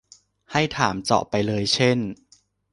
[0.51, 1.99] ให้ถามเจาะไปเลยเช่น